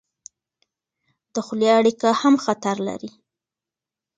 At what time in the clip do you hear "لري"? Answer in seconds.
2.87-3.11